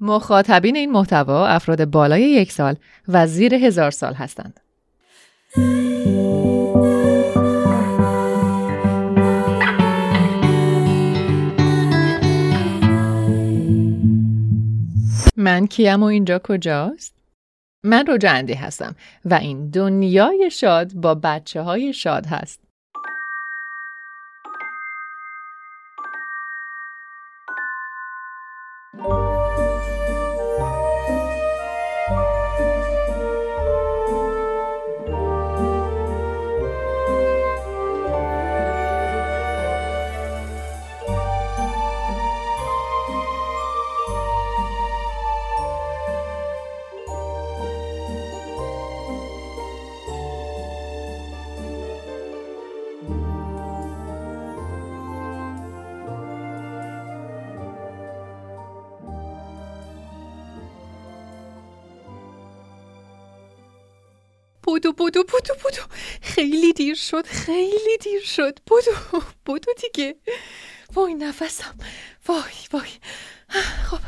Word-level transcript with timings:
مخاطبین 0.00 0.76
این 0.76 0.92
محتوا 0.92 1.46
افراد 1.46 1.84
بالای 1.84 2.22
یک 2.22 2.52
سال 2.52 2.76
و 3.08 3.26
زیر 3.26 3.54
هزار 3.54 3.90
سال 3.90 4.14
هستند. 4.14 4.60
من 15.36 15.66
کیم 15.66 16.02
و 16.02 16.06
اینجا 16.06 16.40
کجاست؟ 16.44 17.14
من 17.84 18.04
رجا 18.08 18.30
هستم 18.30 18.96
و 19.24 19.34
این 19.34 19.70
دنیای 19.70 20.50
شاد 20.52 20.92
با 20.94 21.14
بچه 21.14 21.62
های 21.62 21.92
شاد 21.92 22.26
هست. 22.26 22.69
بودو 64.80 64.92
بودو 64.92 65.22
بودو 65.22 65.54
بودو. 65.62 65.82
خیلی 66.22 66.72
دیر 66.72 66.94
شد 66.94 67.26
خیلی 67.26 67.96
دیر 68.00 68.20
شد. 68.20 68.58
بودو 68.66 69.22
بودو 69.44 69.72
دیگه. 69.80 70.16
وای 70.94 71.14
نفسم. 71.14 71.74
وای 72.28 72.40
وای. 72.72 72.88
خب 73.90 73.98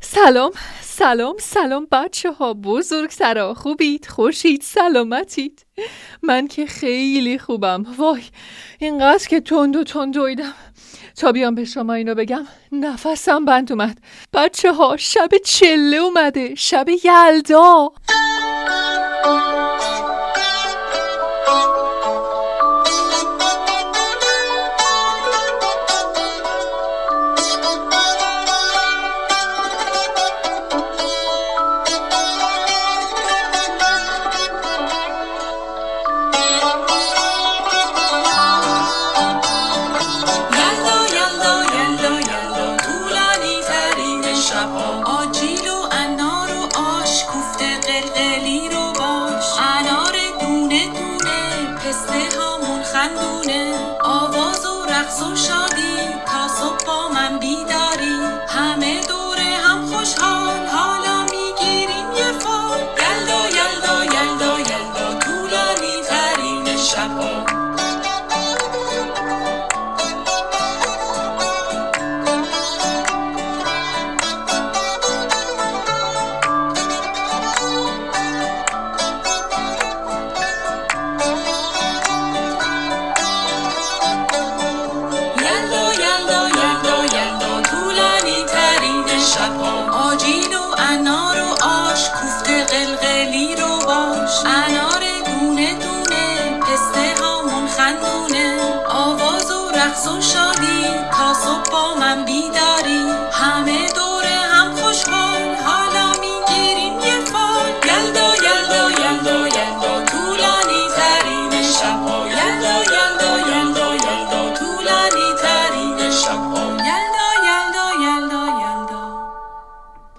سلام 0.00 0.52
سلام 0.80 1.36
سلام 1.38 1.86
بچه 1.92 2.32
ها 2.32 2.54
بزرگ 2.54 3.10
سرا 3.10 3.54
خوبید؟ 3.54 4.06
خوشید؟ 4.06 4.62
سلامتید؟ 4.62 5.66
من 6.22 6.48
که 6.48 6.66
خیلی 6.66 7.38
خوبم. 7.38 7.86
وای 7.98 8.22
اینقدر 8.78 9.28
که 9.28 9.40
تند 9.40 9.76
و 9.76 9.84
تند 9.84 10.14
دویدم 10.14 10.54
تا 11.16 11.32
بیام 11.32 11.54
به 11.54 11.64
شما 11.64 11.94
اینو 11.94 12.14
بگم 12.14 12.46
نفسم 12.72 13.44
بند 13.44 13.72
اومد. 13.72 13.98
بچه 14.32 14.72
ها 14.72 14.96
شب 14.96 15.30
چله 15.44 15.96
اومده. 15.96 16.54
شب 16.54 16.86
یلدا. 17.04 17.92
خندونه 53.04 53.74
آواز 54.00 54.66
و 54.66 54.84
رقص 54.84 55.22
و 55.22 55.36
شادی. 55.36 55.93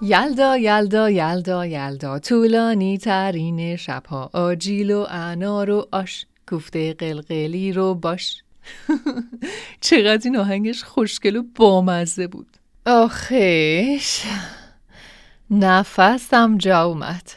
یلدا 0.02 0.56
یلدا 0.56 1.10
یلدا 1.10 1.66
یلدا 1.66 2.18
طولانی 2.18 2.98
ترین 2.98 3.76
شبها. 3.76 4.30
آجیل 4.32 4.90
و 4.90 5.06
انار 5.10 5.70
و 5.70 5.88
آش 5.92 6.26
کوفته 6.48 6.94
قلقلی 6.94 7.72
رو 7.72 7.94
باش. 7.94 8.42
چقدر 9.80 10.20
این 10.24 10.36
آهنگش 10.36 10.84
خوشگل 10.84 11.36
و 11.36 11.42
بامزه 11.54 12.26
بود. 12.26 12.46
آخش 12.86 14.22
نفسم 15.50 16.58
جا 16.58 16.84
اومد. 16.84 17.30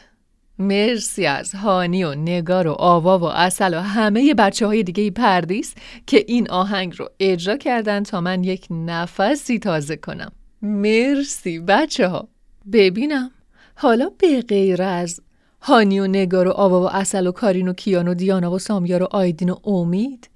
مرسی 0.58 1.26
از 1.26 1.54
هانی 1.54 2.04
و 2.04 2.14
نگار 2.14 2.66
و 2.66 2.72
آوا 2.72 3.18
و 3.18 3.24
اصل 3.24 3.74
و 3.74 3.80
همه 3.80 4.34
بچه 4.34 4.66
های 4.66 4.82
دیگه 4.82 5.10
پردیس 5.10 5.74
که 6.06 6.24
این 6.28 6.50
آهنگ 6.50 6.94
رو 6.98 7.10
اجرا 7.20 7.56
کردن 7.56 8.02
تا 8.02 8.20
من 8.20 8.44
یک 8.44 8.66
نفسی 8.70 9.58
تازه 9.58 9.96
کنم. 9.96 10.32
مرسی 10.62 11.58
بچه 11.58 12.08
ها 12.08 12.28
ببینم. 12.72 13.30
حالا 13.76 14.10
به 14.18 14.42
غیر 14.42 14.82
از 14.82 15.20
هانی 15.60 16.00
و 16.00 16.06
نگار 16.06 16.48
و 16.48 16.50
آوا 16.50 16.80
و 16.80 16.90
اصل 16.90 17.26
و 17.26 17.32
کارین 17.32 17.68
و 17.68 17.72
کیان 17.72 18.08
و 18.08 18.14
دیانا 18.14 18.52
و 18.52 18.58
سامیار 18.58 19.02
و 19.02 19.08
آیدین 19.10 19.50
و 19.50 19.68
امید 19.68 20.30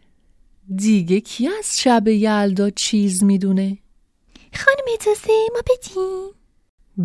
دیگه 0.76 1.20
کی 1.20 1.48
از 1.48 1.80
شب 1.80 2.08
یلدا 2.08 2.70
چیز 2.70 3.24
می‌دونه؟ 3.24 3.78
خانم 4.54 4.86
اجازه 5.00 5.32
ما 5.54 5.60
بدیم. 5.60 6.30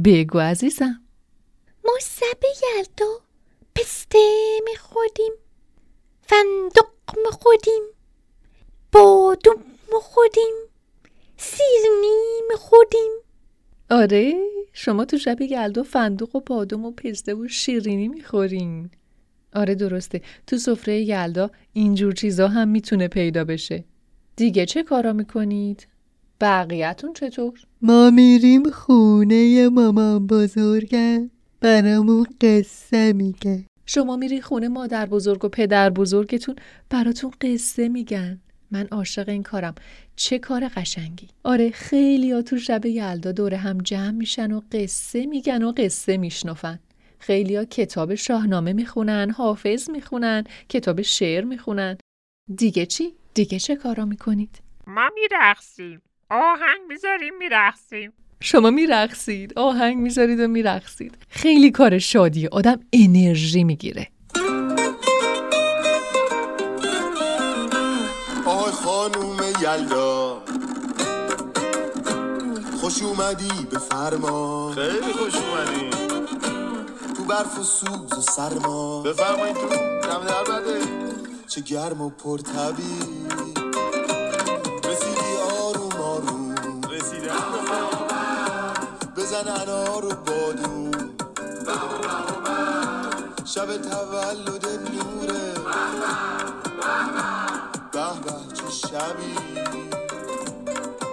بگو 0.04 0.40
عزیزم. 0.40 1.02
ما 1.86 1.94
شب 2.02 2.40
یلدا 2.64 3.06
پسته 3.76 4.20
می‌خوریم 4.70 5.34
فندق 6.22 6.88
می‌خوریم 7.26 7.84
بادوم 8.92 9.64
می‌خوریم 9.94 10.56
سیرنی 11.38 12.42
می‌خوریم 12.52 13.12
آره 13.90 14.36
شما 14.82 15.06
تو 15.06 15.18
شب 15.18 15.36
گلدو 15.36 15.84
فندوق 15.84 16.36
و 16.36 16.40
بادوم 16.40 16.86
و 16.86 16.92
پسته 16.92 17.34
و 17.34 17.48
شیرینی 17.48 18.08
می‌خورین. 18.08 18.90
آره 19.54 19.76
درسته. 19.76 20.22
تو 20.48 20.58
سفره 20.58 21.02
یلدا 21.02 21.52
اینجور 21.74 22.14
چیزا 22.14 22.48
هم 22.48 22.68
می‌تونه 22.68 23.08
پیدا 23.08 23.44
بشه. 23.44 23.84
دیگه 24.36 24.66
چه 24.66 24.84
کارا 24.84 25.14
می‌کنید؟ 25.14 25.88
بقیهتون 26.42 27.14
چطور؟ 27.14 27.60
ما 27.82 28.10
میریم 28.10 28.70
خونه 28.70 29.70
مامان 29.70 30.28
بزرگم 30.28 31.30
برامون 31.62 32.26
قصه 32.42 33.14
میگه 33.14 33.66
شما 33.86 34.16
میری 34.16 34.42
خونه 34.42 34.68
مادر 34.68 35.06
بزرگ 35.06 35.46
و 35.46 35.50
پدر 35.50 35.90
بزرگتون 35.90 36.56
براتون 36.90 37.32
قصه 37.42 37.90
میگن. 37.90 38.40
من 38.72 38.88
عاشق 38.92 39.30
این 39.30 39.44
کارم. 39.44 39.76
چه 40.16 40.40
کار 40.40 40.68
قشنگی. 40.76 41.28
آره 41.44 41.72
خیلی 41.72 42.32
ها 42.32 42.42
تو 42.42 42.58
شب 42.58 42.86
یلدا 42.86 43.32
دوره 43.32 43.58
هم 43.58 43.78
جمع 43.78 44.12
میشن 44.12 44.52
و 44.52 44.62
قصه 44.72 45.26
میگن 45.26 45.64
و 45.64 45.72
قصه 45.78 46.18
میشنفن 46.18 46.80
خیلی 47.20 47.56
ها 47.56 47.66
کتاب 47.66 48.16
شاهنامه 48.16 48.74
می‌خونن 48.74 49.32
حافظ 49.32 49.90
می‌خونن 49.90 50.44
کتاب 50.70 51.02
شعر 51.02 51.44
می‌خونن. 51.44 51.98
دیگه 52.56 52.86
چی؟ 52.86 53.14
دیگه 53.34 53.60
چه 53.60 53.76
کارا 53.76 54.06
می‌کنید؟ 54.06 54.62
ما 54.88 55.10
میرخسیم 55.16 56.02
آهنگ 56.30 56.80
می‌ذاریم 56.90 57.38
میرخسیم 57.38 58.14
شما 58.42 58.70
میرقصید. 58.70 59.54
آهنگ 59.56 59.98
می‌ذارید 59.98 60.40
و 60.40 60.48
میرقصید. 60.48 61.18
خیلی 61.30 61.72
کار 61.72 62.00
شادی. 62.00 62.48
آدم 62.48 62.80
انرژی 62.94 63.64
می‌گیره. 63.64 64.08
یلدا 69.62 70.42
خوش 72.82 73.04
اومدی 73.04 73.68
به 73.72 73.80
فرما 73.80 74.72
خیلی 74.72 75.14
خوش 75.14 75.34
اومدی. 75.36 75.90
تو 77.18 77.24
برف 77.24 77.60
و 77.60 77.64
سوز 77.64 78.14
و 78.18 78.22
سرما. 78.22 79.02
بفرمایید 79.02 79.56
تو. 79.56 79.68
دم 80.08 80.24
در 80.28 80.44
بده. 80.44 80.80
چه 81.48 81.62
گرم 81.62 82.02
و 82.02 82.10
پرتبی 82.10 83.00
رسیدی 84.84 85.38
آروم 85.64 86.02
آروم. 86.02 86.56
رسیدن 86.92 87.36
بزن 89.18 89.48
انار 89.48 90.06
و 90.06 90.10
بادون 90.10 90.92
شب 93.46 93.78
تولد 93.78 94.68
نوره. 94.68 95.54
به 97.92 98.00
به. 98.24 98.49
شبی. 98.72 99.34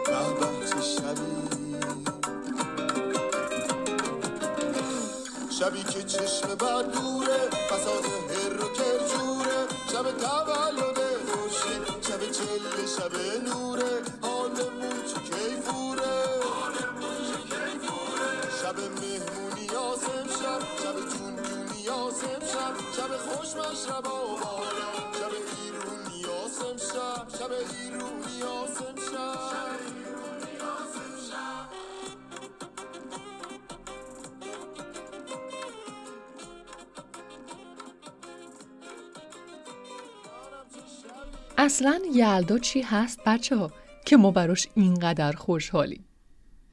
به 0.06 0.18
به 0.40 0.66
چه 0.68 0.80
شبی. 0.80 1.36
شبی 5.58 5.82
که 5.82 6.02
چشم 6.02 6.54
بر 6.54 6.82
دوره 6.82 7.40
بساط 7.70 8.04
هر 8.30 8.54
و 8.54 8.68
کرجوره 8.68 9.60
شب 9.92 10.02
تولد 10.02 10.98
خوشی 11.26 11.76
شب 12.00 12.20
چله 12.30 12.86
شب 12.96 13.14
نوره. 13.48 14.02
حالمون 14.22 15.02
چه 15.08 15.20
کیفوره؟ 15.20 16.16
شب 18.62 18.78
مهمونی 18.80 19.64
یاسم 19.72 20.26
شب 20.40 20.60
شب 20.82 20.96
جون 21.10 21.36
جونی 21.36 21.80
یاسم 21.82 22.40
شب. 22.52 22.74
شب 22.96 23.16
خوش 23.16 23.48
مشرب 23.48 24.06
و 24.06 24.36
بالا. 24.36 24.95
اصلا 41.66 42.00
یلدا 42.14 42.58
چی 42.58 42.82
هست 42.82 43.20
بچه 43.26 43.56
ها 43.56 43.70
که 44.04 44.16
ما 44.16 44.30
براش 44.30 44.66
اینقدر 44.74 45.32
خوشحالیم. 45.32 46.08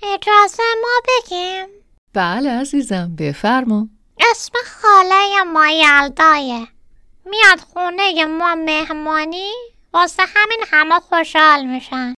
اجازه 0.03 0.63
ما 0.81 1.01
بگیم. 1.07 1.65
بله 2.13 2.49
عزیزم 2.49 3.15
بفرما. 3.15 3.89
اسم 4.31 4.53
خاله 4.65 5.43
ما 5.43 5.67
یلدایه. 5.67 6.67
میاد 7.25 7.59
خونه 7.59 8.25
ما 8.25 8.55
مهمانی 8.55 9.51
واسه 9.93 10.23
همین 10.27 10.59
همه 10.67 10.99
خوشحال 10.99 11.65
میشن. 11.65 12.13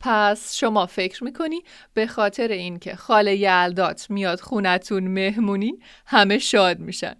پس 0.00 0.54
شما 0.54 0.86
فکر 0.86 1.24
می‌کنی 1.24 1.62
به 1.94 2.06
خاطر 2.06 2.48
اینکه 2.48 2.96
خاله 2.96 3.36
یلدات 3.36 4.10
میاد 4.10 4.40
خونتون 4.40 5.08
مهمونی 5.08 5.78
همه 6.06 6.38
شاد 6.38 6.78
میشن. 6.78 7.16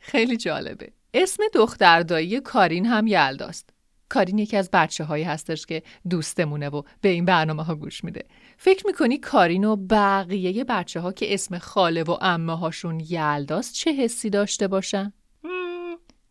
خیلی 0.00 0.36
جالبه. 0.36 0.92
اسم 1.14 1.42
دختردایی 1.54 2.40
کارین 2.40 2.86
هم 2.86 3.06
یلداست 3.06 3.70
کارین 4.08 4.38
یکی 4.38 4.56
از 4.56 4.70
بچه 4.72 5.04
هایی 5.04 5.24
هستش 5.24 5.66
که 5.66 5.82
دوستمونه 6.10 6.68
و 6.68 6.82
به 7.00 7.08
این 7.08 7.24
برنامه 7.24 7.64
ها 7.64 7.74
گوش 7.74 8.04
میده. 8.04 8.24
فکر 8.56 8.86
می‌کنی 8.86 9.18
کارین 9.18 9.64
و 9.64 9.76
بقیه 9.76 10.64
بچه 10.64 11.00
ها 11.00 11.12
که 11.12 11.34
اسم 11.34 11.58
خاله 11.58 12.02
و 12.02 12.18
امه 12.20 12.58
هاشون 12.58 13.00
یلداست 13.00 13.74
چه 13.74 13.92
حسی 13.92 14.30
داشته 14.30 14.68
باشن؟ 14.68 15.12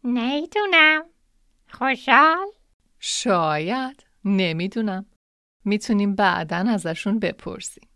نیدونم 0.04 1.06
خوشحال؟ 1.68 2.48
شاید. 3.00 4.06
نمی‌دونم. 4.26 5.06
می‌تونیم 5.66 6.16
بعدا 6.16 6.58
ازشون 6.58 7.20
بپرسیم. 7.20 7.88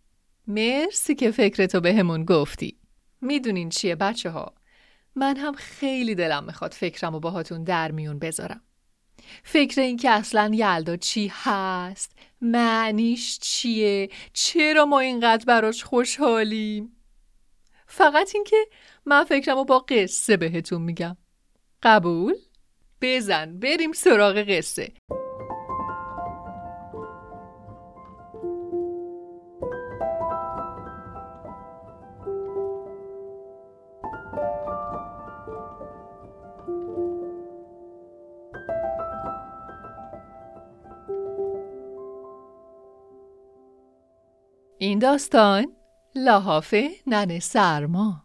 مرسی 0.47 1.15
که 1.15 1.31
فکرتو 1.31 1.81
به 1.81 1.95
همون 1.95 2.25
گفتی. 2.25 2.77
می‌دونین 3.21 3.69
چیه 3.69 3.95
بچه 3.95 4.29
ها 4.29 4.53
من 5.15 5.37
هم 5.37 5.53
خیلی 5.53 6.15
دلم 6.15 6.43
می‌خواد 6.43 6.73
فکرم 6.73 7.15
و 7.15 7.19
باهاتون 7.19 7.63
در 7.63 7.91
میون 7.91 8.19
بذارم. 8.19 8.61
فکر 9.43 9.81
این 9.81 9.97
که 9.97 10.09
اصلا 10.09 10.51
یلدا 10.53 10.97
چی 10.97 11.31
هست؟ 11.33 12.15
معنیش 12.41 13.39
چیه؟ 13.39 14.09
چرا 14.33 14.85
ما 14.85 14.99
اینقدر 14.99 15.45
براش 15.45 15.83
خوشحالیم؟ 15.83 16.95
فقط 17.87 18.31
اینکه 18.35 18.57
من 19.05 19.23
فکرم 19.23 19.57
رو 19.57 19.65
با 19.65 19.79
قصه 19.79 20.37
بهتون 20.37 20.81
میگم. 20.81 21.17
قبول؟ 21.83 22.33
بزن 23.01 23.59
بریم 23.59 23.91
سراغ 23.91 24.37
قصه. 24.37 24.93
این 44.83 44.99
داستان 44.99 45.67
لحاف 46.15 46.75
نن 47.07 47.39
سرما. 47.39 48.23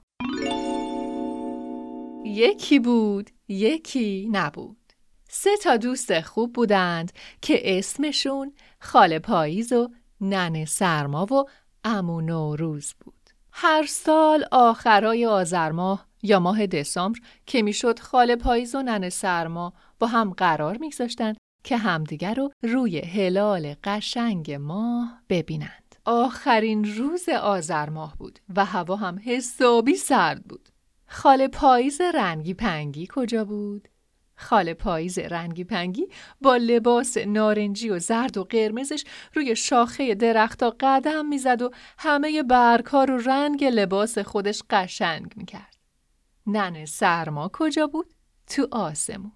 یکی 2.25 2.79
بود 2.79 3.31
یکی 3.49 4.29
نبود. 4.33 4.93
سه 5.29 5.51
تا 5.63 5.77
دوست 5.77 6.21
خوب 6.21 6.53
بودند 6.53 7.13
که 7.43 7.79
اسمشون 7.79 8.53
خاله 8.81 9.19
پاییز 9.19 9.73
و 9.73 9.91
نن 10.21 10.65
سرما 10.65 11.25
و 11.25 11.45
امو 11.85 12.21
نوروز 12.21 12.95
بود. 13.01 13.31
هر 13.53 13.87
سال 13.87 14.45
آخرای 14.53 15.27
آذر 15.27 15.73
ماه 15.73 16.07
یا 16.23 16.41
ماه 16.41 16.67
دسامبر 16.67 17.19
که 17.47 17.63
می‌شد 17.63 17.99
خاله 17.99 18.37
پاییز 18.37 18.75
و 18.75 18.83
نن 18.83 19.09
سرما 19.09 19.73
با 19.99 20.07
هم 20.07 20.33
قرار 20.33 20.79
میگذاشتند 20.79 21.37
که 21.65 21.77
همدیگر 21.77 22.35
رو 22.35 22.51
روی 22.63 22.99
هلال 22.99 23.75
قشنگ 23.85 24.53
ماه 24.53 25.23
ببینند. 25.29 25.86
آخرین 26.07 26.97
روز 26.97 27.29
آذر 27.29 27.91
ماه 27.91 28.17
بود 28.19 28.39
و 28.57 28.65
هوا 28.65 28.97
هم 28.97 29.21
حسابی 29.25 29.95
سرد 29.95 30.45
بود. 30.45 30.69
خاله 31.07 31.49
پاییز 31.49 32.01
رنگی 32.01 32.55
پنگی 32.55 33.09
کجا 33.11 33.45
بود؟ 33.45 33.89
خاله 34.37 34.75
پاییز 34.75 35.19
رنگی 35.19 35.65
پنگی 35.65 36.09
با 36.41 36.57
لباس 36.57 37.17
نارنجی 37.17 37.91
و 37.91 37.99
زرد 37.99 38.37
و 38.37 38.45
قرمزش 38.45 39.05
روی 39.35 39.57
شاخه 39.57 40.15
درختها 40.15 40.77
قدم 40.81 41.27
می‌زد 41.27 41.63
و 41.63 41.71
همه 41.99 42.43
برگها 42.43 43.05
رو 43.05 43.17
رنگ 43.17 43.65
لباس 43.65 44.19
خودش 44.19 44.63
قشنگ 44.71 45.33
می‌کرد. 45.37 45.77
ننه 46.47 46.87
سرما 46.87 47.51
کجا 47.53 47.87
بود؟ 47.87 48.15
تو 48.47 48.69
آسمون. 48.71 49.33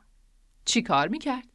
چی 0.65 0.83
کار 0.83 1.09
می‌کرد؟ 1.09 1.50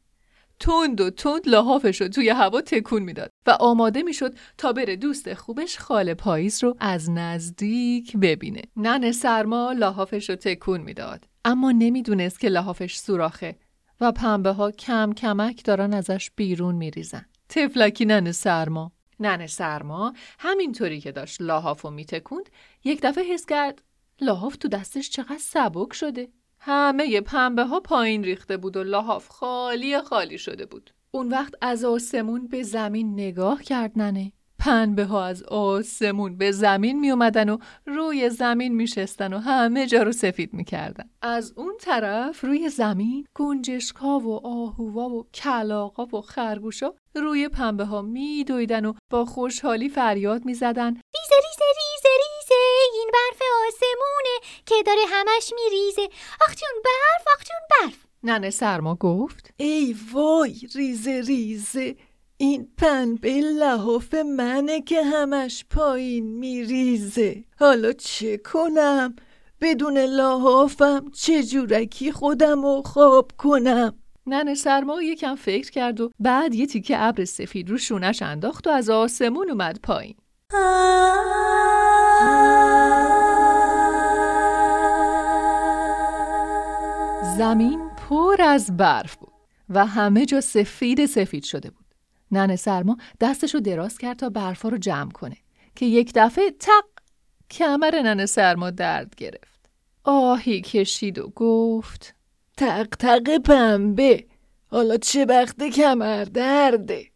تند 0.59 1.01
و 1.01 1.09
تند 1.09 1.49
لحافش 1.49 2.01
رو 2.01 2.07
توی 2.07 2.29
هوا 2.29 2.61
تکون 2.61 3.03
می‌داد 3.03 3.29
و 3.47 3.51
آماده 3.51 4.03
می‌شد 4.03 4.35
تا 4.57 4.73
بره 4.73 4.95
دوست 4.95 5.33
خوبش 5.33 5.77
خاله 5.77 6.13
پاییز 6.13 6.63
رو 6.63 6.75
از 6.79 7.09
نزدیک 7.09 8.17
ببینه. 8.17 8.61
نن 8.77 9.11
سرما 9.11 9.71
لحافش 9.71 10.29
رو 10.29 10.35
تکون 10.35 10.81
می‌داد 10.81 11.25
اما 11.45 11.71
نمی‌دونست 11.71 12.39
که 12.39 12.49
لحافش 12.49 12.95
سوراخه 12.95 13.55
و 14.01 14.11
پنبه 14.11 14.51
ها 14.51 14.71
کم 14.71 15.13
کمک 15.13 15.63
دارن 15.65 15.93
ازش 15.93 16.31
بیرون 16.35 16.75
میریزن. 16.75 17.25
تفلکی 17.49 18.05
نن 18.05 18.31
سرما. 18.31 18.91
نن 19.19 19.47
سرما 19.47 20.13
همینطوری 20.39 21.01
که 21.01 21.11
داشت 21.11 21.41
لحاف 21.41 21.81
رو 21.81 21.89
میتکوند 21.89 22.49
یک 22.83 22.99
دفعه 23.03 23.23
حس 23.23 23.45
کرد 23.45 23.81
لحاف 24.21 24.55
تو 24.55 24.67
دستش 24.67 25.09
چقدر 25.09 25.37
سبک 25.39 25.93
شده. 25.93 26.27
همه 26.67 27.21
پنبه 27.21 27.63
ها 27.63 27.79
پایین 27.79 28.23
ریخته 28.23 28.57
بود 28.57 28.77
و 28.77 28.83
لحاف 28.83 29.27
خالی 29.27 30.01
خالی 30.01 30.37
شده 30.37 30.65
بود. 30.65 30.93
اون 31.11 31.29
وقت 31.29 31.53
از 31.61 31.85
آسمون 31.85 32.47
به 32.47 32.63
زمین 32.63 33.13
نگاه 33.13 33.63
کرد 33.63 33.91
ننه. 33.95 34.31
پنبه 34.59 35.05
ها 35.05 35.25
از 35.25 35.43
آسمون 35.43 36.37
به 36.37 36.51
زمین 36.51 36.99
می 36.99 37.11
اومدن 37.11 37.49
و 37.49 37.57
روی 37.85 38.29
زمین 38.29 38.75
می 38.75 38.87
شستن 38.87 39.33
و 39.33 39.37
همه 39.37 39.87
جا 39.87 40.03
رو 40.03 40.11
سفید 40.11 40.53
می 40.53 40.63
کردن. 40.63 41.09
از 41.21 41.53
اون 41.57 41.73
طرف 41.79 42.43
روی 42.43 42.69
زمین 42.69 43.25
گنجشکا 43.35 44.19
و 44.19 44.47
آهوها 44.47 45.09
و 45.09 45.27
کلاقا 45.33 46.05
و 46.05 46.21
خرگوشا 46.21 46.93
روی 47.15 47.49
پنبه 47.49 47.85
ها 47.85 48.01
می 48.01 48.43
دویدن 48.43 48.85
و 48.85 48.93
با 49.09 49.25
خوشحالی 49.25 49.89
فریاد 49.89 50.45
می 50.45 50.53
زدن 50.53 50.89
ریزه 50.89 51.35
ریزه 51.35 51.65
ریزه 51.67 51.84
برف 53.15 53.41
آسمونه 53.67 54.61
که 54.65 54.75
داره 54.85 55.01
همش 55.07 55.53
میریزه. 55.55 56.09
آختون 56.47 56.69
برف 56.85 57.33
آختون 57.35 57.57
برف. 57.69 58.05
ننه 58.23 58.49
سرما 58.49 58.95
گفت. 58.95 59.53
ای 59.57 59.95
وای 60.13 60.67
ریزه 60.75 61.21
ریزه. 61.27 61.95
این 62.37 62.67
پنبه 62.77 63.41
لحاف 63.41 64.13
منه 64.13 64.81
که 64.81 65.03
همش 65.03 65.65
پایین 65.69 66.25
میریزه. 66.25 67.43
حالا 67.59 67.93
چه 67.93 68.37
کنم؟ 68.37 69.15
بدون 69.61 69.97
لحافم 69.97 71.11
چه 71.13 71.43
جورکی 71.43 72.11
خودم 72.11 72.61
رو 72.61 72.81
خواب 72.81 73.31
کنم؟ 73.37 73.93
ننه 74.27 74.55
سرما 74.55 75.01
یکم 75.01 75.35
فکر 75.35 75.71
کرد 75.71 76.01
و 76.01 76.11
بعد 76.19 76.55
یه 76.55 76.65
تیکه 76.65 77.03
ابر 77.03 77.25
سفید 77.25 77.69
رو 77.69 77.77
شونش 77.77 78.21
انداخت 78.21 78.67
و 78.67 78.69
از 78.69 78.89
آسمون 78.89 79.49
اومد 79.49 79.79
پایین. 79.83 80.15
زمین 87.37 87.89
پر 87.97 88.41
از 88.41 88.77
برف 88.77 89.15
بود 89.15 89.33
و 89.69 89.85
همه 89.85 90.25
جا 90.25 90.41
سفید 90.41 91.05
سفید 91.05 91.43
شده 91.43 91.69
بود. 91.69 91.85
ننه 92.31 92.55
سرما 92.55 92.97
دستشو 93.19 93.59
دراز 93.59 93.97
کرد 93.97 94.17
تا 94.17 94.29
برفا 94.29 94.69
رو 94.69 94.77
جمع 94.77 95.11
کنه 95.11 95.37
که 95.75 95.85
یک 95.85 96.11
دفعه 96.15 96.51
تق 96.51 96.83
کمر 97.51 98.01
ننه 98.01 98.25
سرما 98.25 98.69
درد 98.69 99.15
گرفت. 99.15 99.69
آهی 100.03 100.61
کشید 100.61 101.19
و 101.19 101.29
گفت 101.35 102.15
تق 102.57 102.87
تق 102.99 103.37
پنبه 103.37 104.25
حالا 104.67 104.97
چه 104.97 105.25
وقت 105.25 105.63
کمر 105.63 106.23
درده 106.23 107.07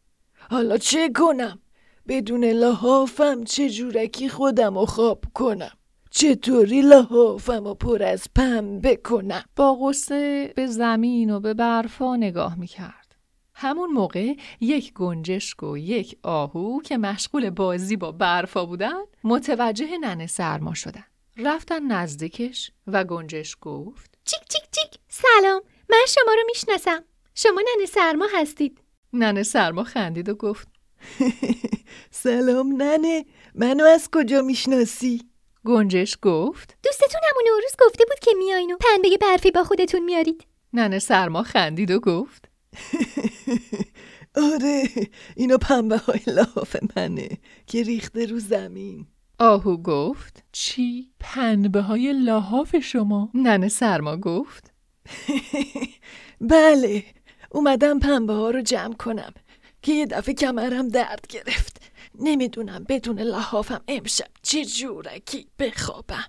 حالا 0.50 0.78
چه 0.78 1.10
کنم 1.10 1.60
بدون 2.08 2.46
لحافم 2.46 3.44
چه 3.44 3.70
جورکی 3.70 4.30
خودم 4.30 4.78
رو 4.78 4.86
خواب 4.86 5.26
کنم 5.34 5.79
چطوری 6.10 6.82
لحافم 6.82 7.74
پر 7.74 8.04
از 8.04 8.28
پنبه 8.36 8.96
کنم 8.96 9.44
با 9.56 9.78
غصه 9.82 10.54
به 10.56 10.68
زمین 10.68 11.30
و 11.30 11.40
به 11.40 11.54
برفا 11.54 12.16
نگاه 12.16 12.60
می‌کرد. 12.60 13.16
همون 13.54 13.92
موقع 13.92 14.34
یک 14.62 14.94
گنجشک 14.94 15.64
و 15.64 15.78
یک 15.78 16.18
آهو 16.24 16.82
که 16.82 16.98
مشغول 16.98 17.50
بازی 17.50 17.96
با 17.96 18.12
برفا 18.12 18.66
بودن 18.66 19.02
متوجه 19.24 19.98
ننه 19.98 20.28
سرما 20.28 20.74
شدن. 20.74 21.04
رفتن 21.38 21.92
نزدیکش 21.92 22.72
و 22.88 23.04
گنجش 23.04 23.58
گفت 23.62 24.18
چیک 24.26 24.40
چیک 24.40 24.64
چیک 24.72 25.00
سلام 25.10 25.62
من 25.90 26.06
شما 26.08 26.34
رو 26.34 26.42
می‌شناسم 26.48 27.04
شما 27.36 27.62
ننه 27.76 27.86
سرما 27.86 28.28
هستید 28.36 28.82
ننه 29.14 29.44
سرما 29.44 29.84
خندید 29.84 30.30
و 30.30 30.34
گفت 30.34 30.68
سلام 32.12 32.82
ننه 32.82 33.26
منو 33.56 33.84
از 33.84 34.10
کجا 34.12 34.42
می‌شناسی؟ 34.42 35.29
گنجش 35.66 36.18
گفت؟ 36.22 36.78
دوستتون 36.84 37.22
همون 37.30 37.62
روز 37.64 37.88
گفته 37.88 38.06
بود 38.06 38.20
که 38.20 38.32
میاین 38.38 38.72
و 38.72 38.78
پنبه 38.78 39.18
برفی 39.22 39.52
با 39.52 39.64
خودتون 39.64 40.04
میارید. 40.06 40.46
ننه 40.74 41.00
سرما 41.00 41.44
خندید 41.44 41.92
و 41.92 42.00
گفت. 42.00 42.50
آره 44.54 44.84
اینا 45.36 45.58
پنبه 45.58 45.98
های 45.98 46.20
لحاف 46.28 46.76
منه 46.98 47.30
که 47.68 47.84
ریخته 47.84 48.26
رو 48.26 48.40
زمین. 48.40 49.08
آهو 49.40 49.78
گفت. 49.78 50.44
چی؟ 50.52 51.12
پنبه 51.20 51.82
های 51.82 52.14
لحاف 52.14 52.76
شما؟ 52.80 53.30
ننه 53.34 53.68
سرما 53.68 54.18
گفت. 54.18 54.74
بله 56.52 57.04
اومدم 57.52 58.00
پنبه 58.00 58.34
ها 58.34 58.50
رو 58.50 58.62
جمع 58.62 58.94
کنم 58.94 59.34
که 59.82 59.94
یه 59.94 60.06
دفعه 60.06 60.34
کمرم 60.34 60.88
درد 60.88 61.28
گرفت. 61.30 61.89
نمی‌دونم 62.20 62.86
بدون 62.90 63.20
لحافم 63.20 63.82
امشب 63.88 64.28
چه 64.42 64.66
جورکی 64.66 65.48
بخوابم 65.60 66.26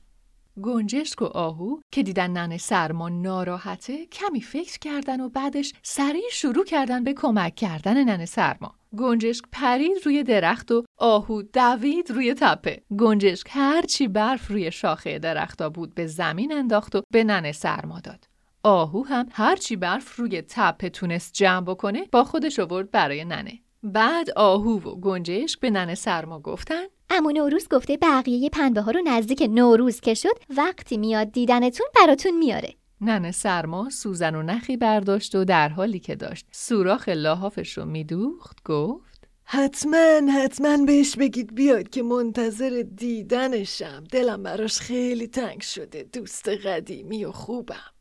گنجشک 0.62 1.23
و 1.23 1.25
آهو 1.25 1.80
که 1.92 2.02
دیدن 2.02 2.30
ننه 2.30 2.59
سرما 2.59 3.09
ناراحته 3.09 4.06
کمی 4.06 4.40
فکر 4.40 4.78
کردن 4.78 5.20
و 5.20 5.28
بعدش 5.28 5.73
سریع 5.82 6.30
شروع 6.32 6.64
کردن 6.64 7.04
به 7.04 7.14
کمک 7.14 7.54
کردن 7.54 8.04
ننه 8.04 8.26
سرما. 8.26 8.75
گنجشک 8.99 9.44
پرید 9.52 9.99
روی 10.04 10.23
درخت 10.23 10.73
و 10.73 10.85
آهو 10.99 11.42
دوید 11.42 12.11
روی 12.11 12.35
تپه. 12.35 12.82
گنجشک 12.99 13.47
هرچی 13.50 14.09
برف 14.09 14.50
روی 14.50 14.73
شاخه 14.73 15.18
درختا 15.18 15.68
بود 15.68 15.94
به 15.94 16.06
زمین 16.06 16.52
انداخت 16.52 16.97
و 16.97 17.02
به 17.12 17.25
ننه 17.25 17.52
سرما 17.52 18.00
داد. 18.00 18.28
آهو 18.62 19.02
هم 19.02 19.26
هرچی 19.32 19.76
برف 19.76 20.16
روی 20.16 20.42
تپه 20.42 20.88
تونست 20.88 21.32
جمع 21.32 21.66
بکنه 21.66 22.04
با 22.12 22.25
خودش 22.25 22.59
آورد 22.59 22.90
برای 22.90 23.25
ننه. 23.25 23.61
بعد 23.82 24.30
آهو 24.30 24.78
و 24.78 25.00
گنجشک 25.00 25.60
به 25.60 25.70
ننه 25.70 25.94
سرما 25.94 26.40
گفتن. 26.40 26.84
امو 27.10 27.32
نوروز 27.32 27.68
گفته 27.68 27.96
بقیه 27.96 28.50
پنبه 28.50 28.80
ها 28.80 28.90
رو 28.90 29.00
نزدیک 29.04 29.49
نوروز 29.50 30.00
که 30.00 30.14
شد 30.14 30.38
وقتی 30.56 30.96
میاد 30.96 31.32
دیدنتون 31.32 31.87
براتون 31.96 32.38
میاره. 32.38 32.75
ننه 33.00 33.32
سرما 33.32 33.90
سوزن 33.90 34.34
و 34.34 34.42
نخی 34.42 34.76
برداشت 34.76 35.34
و 35.34 35.44
در 35.44 35.68
حالی 35.68 35.99
که 35.99 36.14
داشت 36.14 36.46
سوراخ 36.50 37.08
لحافش 37.08 37.78
رو 37.78 37.84
میدوخت 37.84 38.58
گفت 38.64 39.28
حتما 39.44 40.32
حتما 40.34 40.76
بهش 40.87 41.16
بگید 41.16 41.54
بیاد 41.54 41.88
که 41.88 42.02
منتظر 42.02 42.84
دیدنشم. 42.94 44.04
دلم 44.12 44.42
براش 44.42 44.78
خیلی 44.78 45.26
تنگ 45.26 45.60
شده 45.60 46.02
دوست 46.12 46.49
قدیمی 46.49 47.25
و 47.25 47.32
خوبم. 47.32 47.92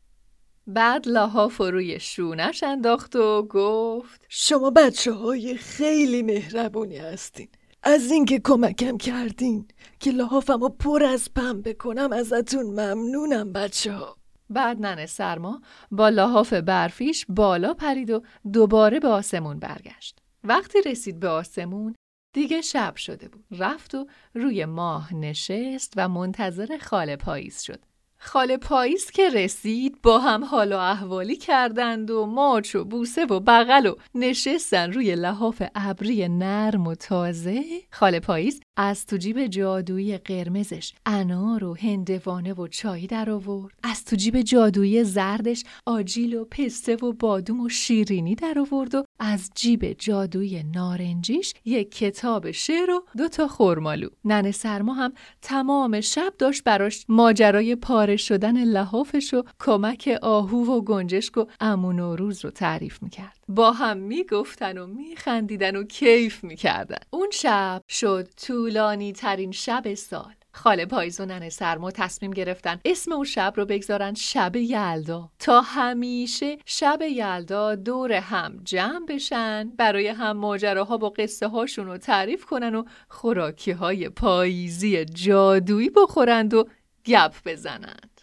بعد 0.74 1.06
رو 1.06 1.50
روی 1.60 2.00
شونش 2.00 2.62
انداخت 2.62 3.16
و 3.16 3.42
گفت 3.42 4.24
شما 4.28 4.70
بچه 4.70 5.12
های 5.12 5.56
خیلی 5.56 6.22
مهربونی 6.22 6.96
هستین 6.96 7.48
از 7.82 8.10
اینکه 8.10 8.40
کمکم 8.44 8.96
کردین 8.96 9.68
که 10.00 10.10
لحافم 10.10 10.60
رو 10.60 10.68
پر 10.68 11.04
از 11.04 11.34
پنبه 11.34 11.74
کنم 11.74 12.12
ازتون 12.12 12.66
ممنونم 12.66 13.52
بچه 13.52 13.92
ها 13.92 14.16
بعد 14.50 14.80
ننه 14.80 15.06
سرما 15.06 15.62
با 15.90 16.08
لحاف 16.08 16.52
برفیش 16.52 17.26
بالا 17.28 17.74
پرید 17.74 18.10
و 18.10 18.22
دوباره 18.52 19.00
به 19.00 19.08
آسمون 19.08 19.58
برگشت. 19.58 20.18
وقتی 20.44 20.78
رسید 20.86 21.20
به 21.20 21.28
آسمون 21.28 21.94
دیگه 22.32 22.60
شب 22.60 22.96
شده 22.96 23.28
بود. 23.28 23.44
رفت 23.50 23.94
و 23.94 24.06
روی 24.34 24.64
ماه 24.64 25.14
نشست 25.14 25.92
و 25.96 26.08
منتظر 26.08 26.78
خاله 26.78 27.16
پاییز 27.16 27.62
شد. 27.62 27.80
خاله 28.22 28.56
پاییز 28.56 29.10
که 29.10 29.30
رسید 29.30 30.02
با 30.02 30.18
هم 30.18 30.44
حال 30.44 30.72
و 30.72 30.76
احوالی 30.76 31.36
کردند 31.36 32.10
و 32.10 32.26
ماچ 32.26 32.74
و 32.74 32.84
بوسه 32.84 33.24
و 33.24 33.40
بغل 33.40 33.86
و 33.86 33.94
نشستن 34.14 34.92
روی 34.92 35.14
لحاف 35.14 35.62
ابری 35.74 36.28
نرم 36.28 36.86
و 36.86 36.94
تازه 36.94 37.64
خاله 37.90 38.20
پاییز 38.20 38.60
از 38.76 39.06
تو 39.06 39.16
جیب 39.16 39.46
جادویی 39.46 40.18
قرمزش 40.18 40.92
انار 41.06 41.64
و 41.64 41.74
هندوانه 41.74 42.52
و 42.52 42.66
چای 42.66 43.06
در 43.06 43.30
آورد. 43.30 43.74
از 43.82 44.04
تو 44.04 44.16
جیب 44.16 44.42
جادویی 44.42 45.04
زردش 45.04 45.64
آجیل 45.86 46.34
و 46.34 46.44
پسته 46.44 46.96
و 46.96 47.12
بادوم 47.12 47.60
و 47.60 47.68
شیرینی 47.68 48.34
در 48.34 48.54
آورد 48.58 48.94
و 48.94 49.04
از 49.18 49.50
جیب 49.54 49.92
جادویی 49.92 50.62
نارنجیش 50.62 51.54
یک 51.64 51.96
کتاب 51.96 52.50
شعر 52.50 52.90
و 52.90 53.04
دو 53.16 53.28
تا 53.28 53.48
خرمالو. 53.48 54.08
ننه 54.24 54.50
سرما 54.50 54.94
هم 54.94 55.12
تمام 55.42 56.00
شب 56.00 56.32
داشت 56.38 56.64
براش 56.64 57.04
ماجرای 57.08 57.76
پاره 57.76 58.09
شدن 58.16 58.64
لحافش 58.64 59.34
و 59.34 59.42
کمک 59.60 60.18
آهو 60.22 60.76
و 60.76 60.80
گنجشک 60.80 61.36
و 61.36 61.44
امون 61.60 61.98
و 61.98 62.16
روز 62.16 62.44
رو 62.44 62.50
تعریف 62.50 63.02
می‌کرد. 63.02 63.36
با 63.48 63.72
هم 63.72 63.96
می‌گفتن 63.96 64.78
و 64.78 64.86
میخندیدن 64.86 65.76
و 65.76 65.84
کیف 65.84 66.44
می‌کردن. 66.44 66.98
اون 67.10 67.28
شب 67.32 67.82
شد 67.88 68.28
طولانی 68.46 69.12
ترین 69.12 69.52
شب 69.52 69.94
سال. 69.94 70.34
خاله 70.52 70.86
پاییز 70.86 71.20
و 71.20 71.24
ننه 71.24 71.48
سرما 71.48 71.90
تصمیم 71.90 72.30
گرفتن 72.30 72.80
اسم 72.84 73.12
اون 73.12 73.24
شب 73.24 73.52
رو 73.56 73.64
بگذارن 73.64 74.14
شب 74.14 74.56
یلدا. 74.56 75.30
تا 75.38 75.60
همیشه 75.60 76.58
شب 76.66 76.98
یلدا 77.02 77.74
دور 77.74 78.12
هم 78.12 78.60
جمع 78.64 79.06
بشن 79.08 79.72
برای 79.76 80.08
هم 80.08 80.36
ماجراها 80.36 80.96
با 80.96 81.08
قصه 81.08 81.48
هاشون 81.48 81.86
رو 81.86 81.98
تعریف 81.98 82.44
کنن 82.44 82.74
و 82.74 82.84
خوراکی 83.08 83.70
های 83.70 84.08
پاییزی 84.08 85.04
جادویی 85.04 85.90
بخورند 85.90 86.54
و 86.54 86.64
گپ 87.06 87.34
بزنند. 87.44 88.20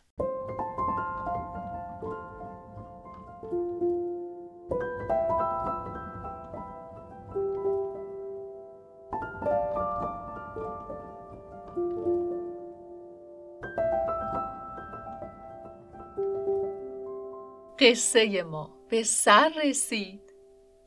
قصه 17.80 18.44
ما 18.44 18.78
به 18.90 19.04
سر 19.04 19.54
رسید. 19.64 20.34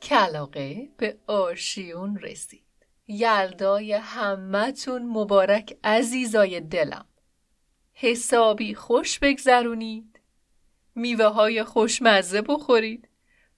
کلاقه 0.02 0.88
به 0.96 1.18
آشیون 1.26 2.18
رسید. 2.18 2.62
یلدای 3.08 3.92
همتون 3.92 5.02
مبارک 5.02 5.78
عزیزای 5.84 6.60
دلم. 6.60 7.06
حسابی 8.02 8.74
خوش 8.74 9.18
بگذرونید. 9.18 10.20
میوه 10.94 11.24
های 11.24 11.64
خوشمزه 11.64 12.42
بخورید. 12.42 13.08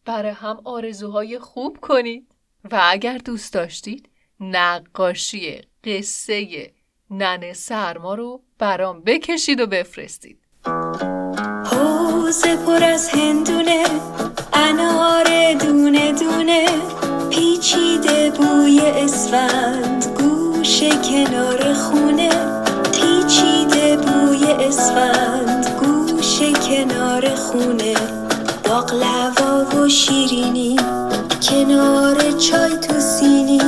برای 0.04 0.32
هم 0.32 0.60
آرزوهای 0.64 1.38
خوب 1.38 1.78
کنید. 1.80 2.34
و 2.70 2.80
اگر 2.82 3.18
دوست 3.18 3.52
داشتید 3.52 4.08
نقاشی 4.40 5.60
قصه 5.84 6.70
ننه 7.10 7.52
سرما 7.52 8.14
رو 8.14 8.42
برام 8.58 9.00
بکشید 9.00 9.60
و 9.60 9.66
بفرستید. 9.66 10.38
حوزه 11.64 12.56
پر 12.56 12.84
از 12.84 13.08
هندونه 13.08 13.84
انار 14.52 15.54
دونه 15.54 16.12
دونه 16.12 16.66
پیچیده 17.30 18.32
اسفند 18.96 20.04
گوشه 20.04 20.90
کنار 20.90 21.72
خونه. 21.74 22.11
شیرینی. 29.92 30.76
کنار 31.42 32.16
چای 32.32 32.76
تو 32.76 33.00
سینی. 33.00 33.60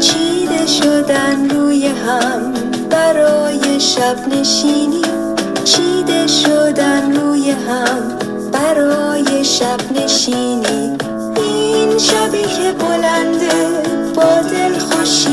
چیده 0.00 0.66
شدن 0.66 1.50
روی 1.50 1.86
هم 1.86 2.52
برای 2.90 3.80
شب 3.80 4.28
نشینی. 4.28 5.02
چیده 5.64 6.26
شدن 6.26 7.12
روی 7.16 7.50
هم 7.50 8.18
برای 8.52 9.44
شب 9.44 9.80
نشینی. 9.94 10.98
این 11.36 11.98
شبی 11.98 12.42
که 12.42 12.72
بلنده 12.78 13.82
با 14.14 14.42
دل 14.50 14.78
خوشی 14.78 15.29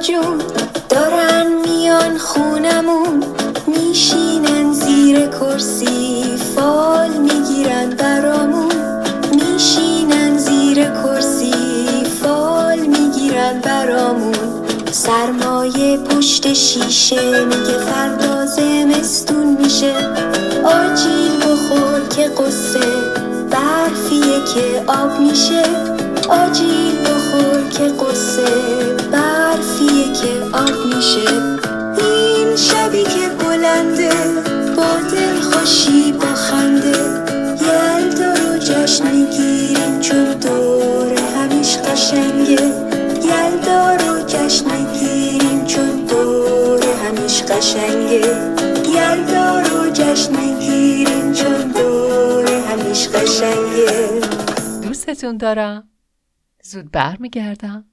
جون. 0.00 0.38
دارن 0.88 1.46
میان 1.64 2.18
خونمون 2.18 3.22
میشینن 3.66 4.72
زیر 4.72 5.26
کرسی. 5.26 6.24
فال 6.56 7.08
می‌گیرن 7.08 7.90
برامون 7.90 8.72
میشینن 9.32 10.38
زیر 10.38 10.84
کرسی. 10.84 11.52
فال 12.22 12.78
می‌گیرن 12.78 13.60
برامون. 13.60 14.34
سرمایه 14.90 15.96
پشت 15.96 16.52
شیشه 16.52 17.44
میگه 17.44 17.78
فردا 17.78 18.46
زمستون 18.46 19.56
میشه. 19.62 19.94
آجیل 20.64 21.36
بخور 21.38 22.00
که 22.16 22.28
قصه 22.28 22.86
برفیه 23.50 24.38
که 24.54 24.92
آب 24.92 25.20
میشه. 25.20 25.62
دوستتون 55.10 55.36
دارم. 55.36 55.88
زود 56.62 56.90
برمیگردم. 56.90 57.89